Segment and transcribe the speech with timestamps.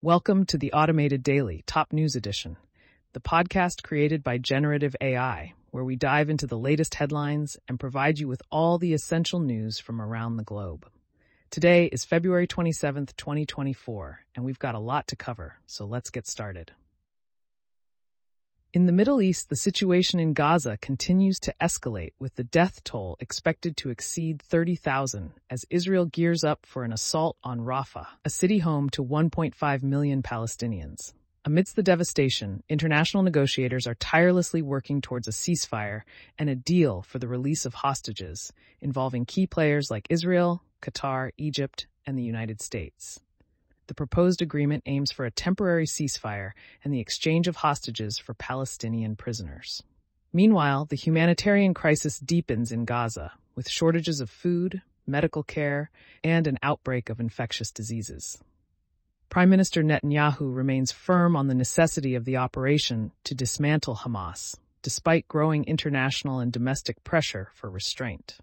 [0.00, 2.56] Welcome to the Automated Daily Top News Edition,
[3.14, 8.20] the podcast created by Generative AI, where we dive into the latest headlines and provide
[8.20, 10.88] you with all the essential news from around the globe.
[11.50, 16.28] Today is February 27th, 2024, and we've got a lot to cover, so let's get
[16.28, 16.70] started.
[18.78, 23.16] In the Middle East, the situation in Gaza continues to escalate, with the death toll
[23.18, 28.58] expected to exceed 30,000 as Israel gears up for an assault on Rafah, a city
[28.58, 31.12] home to 1.5 million Palestinians.
[31.44, 36.02] Amidst the devastation, international negotiators are tirelessly working towards a ceasefire
[36.38, 41.88] and a deal for the release of hostages, involving key players like Israel, Qatar, Egypt,
[42.06, 43.18] and the United States.
[43.88, 46.52] The proposed agreement aims for a temporary ceasefire
[46.84, 49.82] and the exchange of hostages for Palestinian prisoners.
[50.30, 55.90] Meanwhile, the humanitarian crisis deepens in Gaza, with shortages of food, medical care,
[56.22, 58.38] and an outbreak of infectious diseases.
[59.30, 65.28] Prime Minister Netanyahu remains firm on the necessity of the operation to dismantle Hamas, despite
[65.28, 68.36] growing international and domestic pressure for restraint.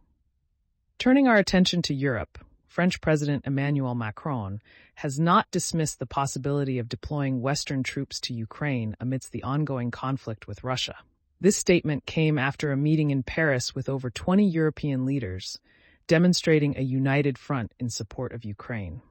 [0.97, 2.39] Turning our attention to Europe,
[2.75, 4.59] French President Emmanuel Macron
[4.95, 10.45] has not dismissed the possibility of deploying Western troops to Ukraine amidst the ongoing conflict
[10.45, 10.97] with Russia.
[11.39, 15.57] This statement came after a meeting in Paris with over 20 European leaders,
[16.07, 19.01] demonstrating a united front in support of Ukraine.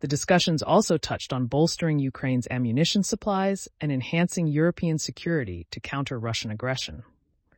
[0.00, 6.18] The discussions also touched on bolstering Ukraine's ammunition supplies and enhancing European security to counter
[6.18, 7.04] Russian aggression.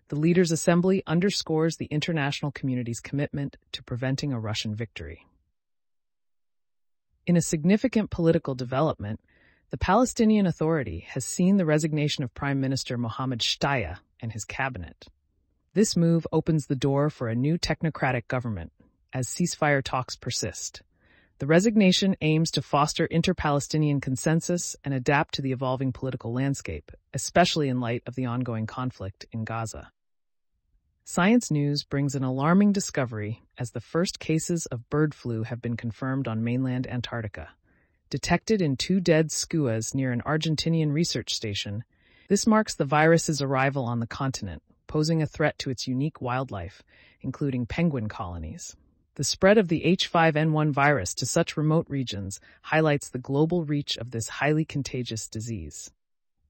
[0.09, 5.27] The Leaders' Assembly underscores the international community's commitment to preventing a Russian victory.
[7.27, 9.19] In a significant political development,
[9.71, 15.09] the Palestinian Authority has seen the resignation of Prime Minister Mohammed Shtayyeh and his cabinet.
[15.75, 18.71] This move opens the door for a new technocratic government
[19.13, 20.83] as ceasefire talks persist.
[21.39, 27.69] The resignation aims to foster inter-Palestinian consensus and adapt to the evolving political landscape, especially
[27.69, 29.91] in light of the ongoing conflict in Gaza.
[31.09, 35.77] Science News brings an alarming discovery as the first cases of bird flu have been
[35.77, 37.51] confirmed on mainland Antarctica.
[38.11, 41.85] Detected in two dead skuas near an Argentinian research station,
[42.29, 46.83] this marks the virus's arrival on the continent, posing a threat to its unique wildlife,
[47.21, 48.75] including penguin colonies.
[49.15, 54.11] The spread of the H5N1 virus to such remote regions highlights the global reach of
[54.11, 55.93] this highly contagious disease.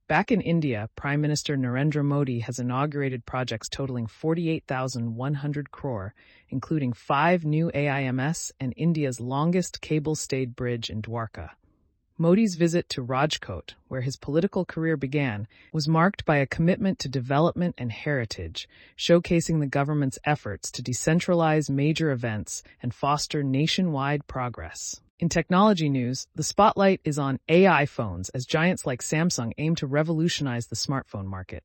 [0.08, 6.14] Back in India, Prime Minister Narendra Modi has inaugurated projects totaling 48,100 crore,
[6.48, 11.50] including five new AIIMS and India's longest cable-stayed bridge in Dwarka.
[12.18, 17.08] Modi's visit to Rajkot, where his political career began, was marked by a commitment to
[17.08, 25.00] development and heritage, showcasing the government's efforts to decentralize major events and foster nationwide progress.
[25.18, 29.86] In technology news, the spotlight is on AI phones as giants like Samsung aim to
[29.86, 31.64] revolutionize the smartphone market.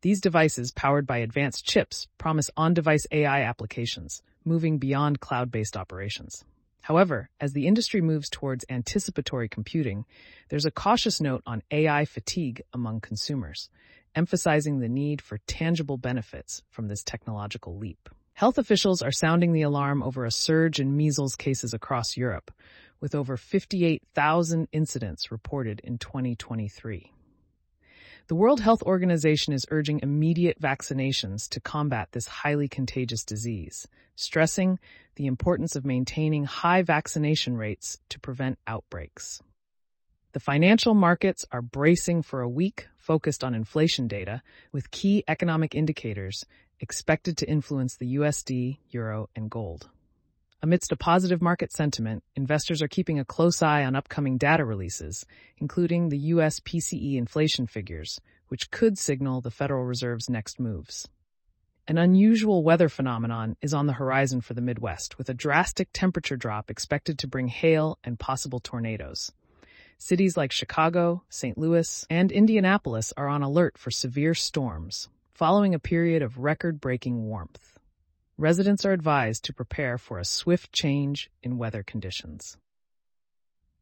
[0.00, 6.44] These devices, powered by advanced chips, promise on-device AI applications, moving beyond cloud-based operations.
[6.80, 10.04] However, as the industry moves towards anticipatory computing,
[10.48, 13.70] there's a cautious note on AI fatigue among consumers,
[14.16, 18.08] emphasizing the need for tangible benefits from this technological leap.
[18.40, 22.50] Health officials are sounding the alarm over a surge in measles cases across Europe,
[22.98, 27.12] with over 58,000 incidents reported in 2023.
[28.28, 33.86] The World Health Organization is urging immediate vaccinations to combat this highly contagious disease,
[34.16, 34.78] stressing
[35.16, 39.42] the importance of maintaining high vaccination rates to prevent outbreaks.
[40.32, 44.40] The financial markets are bracing for a week focused on inflation data,
[44.72, 46.46] with key economic indicators
[46.80, 49.88] expected to influence the USD, Euro, and gold.
[50.62, 55.24] Amidst a positive market sentiment, investors are keeping a close eye on upcoming data releases,
[55.56, 61.08] including the US PCE inflation figures, which could signal the Federal Reserve's next moves.
[61.88, 66.36] An unusual weather phenomenon is on the horizon for the Midwest, with a drastic temperature
[66.36, 69.32] drop expected to bring hail and possible tornadoes.
[69.96, 71.56] Cities like Chicago, St.
[71.56, 75.08] Louis, and Indianapolis are on alert for severe storms,
[75.40, 77.78] following a period of record-breaking warmth.
[78.36, 82.58] Residents are advised to prepare for a swift change in weather conditions.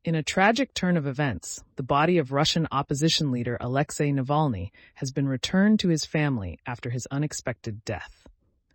[0.04, 5.10] In a tragic turn of events, the body of Russian opposition leader Alexei Navalny has
[5.10, 8.28] been returned to his family after his unexpected death.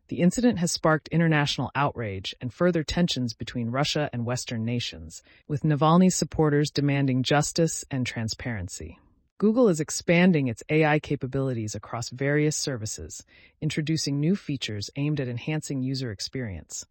[0.09, 5.63] The incident has sparked international outrage and further tensions between Russia and Western nations, with
[5.63, 8.99] Navalny's supporters demanding justice and transparency.
[9.39, 13.25] Google is expanding its AI capabilities across various services,
[13.61, 16.85] introducing new features aimed at enhancing user experience.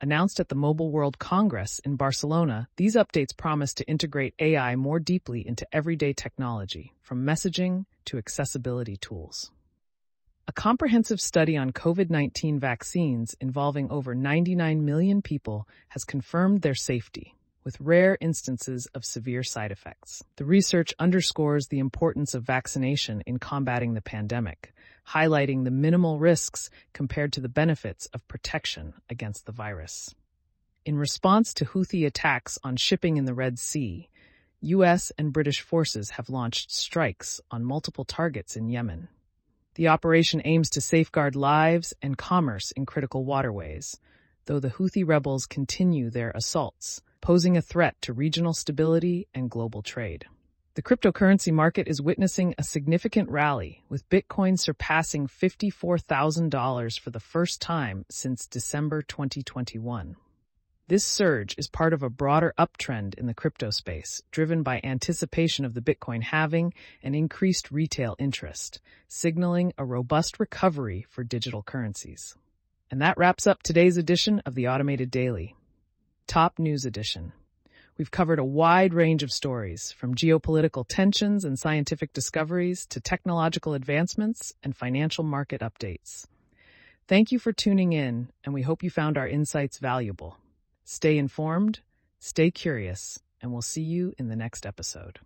[0.00, 5.00] Announced at the Mobile World Congress in Barcelona, these updates promise to integrate AI more
[5.00, 9.50] deeply into everyday technology, from messaging to accessibility tools.
[10.46, 16.74] A comprehensive study on COVID 19 vaccines involving over 99 million people has confirmed their
[16.74, 17.34] safety,
[17.68, 20.24] with rare instances of severe side effects.
[20.36, 24.72] The research underscores the importance of vaccination in combating the pandemic,
[25.08, 30.14] highlighting the minimal risks compared to the benefits of protection against the virus.
[30.86, 34.08] In response to Houthi attacks on shipping in the Red Sea,
[34.62, 35.12] U.S.
[35.18, 39.08] and British forces have launched strikes on multiple targets in Yemen.
[39.74, 44.00] The operation aims to safeguard lives and commerce in critical waterways,
[44.46, 49.82] though the Houthi rebels continue their assaults, posing a threat to regional stability and global
[49.82, 50.24] trade.
[50.76, 57.60] The cryptocurrency market is witnessing a significant rally, with Bitcoin surpassing $54,000 for the first
[57.60, 60.16] time since December 2021.
[60.86, 65.66] This surge is part of a broader uptrend in the crypto space, driven by anticipation
[65.66, 66.72] of the Bitcoin halving
[67.02, 72.34] and increased retail interest, signaling a robust recovery for digital currencies.
[72.90, 75.57] And that wraps up today's edition of the Automated Daily.
[76.28, 77.32] Top News Edition.
[77.96, 83.72] We've covered a wide range of stories, from geopolitical tensions and scientific discoveries to technological
[83.72, 86.26] advancements and financial market updates.
[87.08, 90.36] Thank you for tuning in, and we hope you found our insights valuable.
[90.84, 91.80] Stay informed,
[92.18, 95.20] stay curious, and we'll see you in the next episode.